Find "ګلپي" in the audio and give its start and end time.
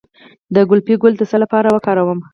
0.69-0.95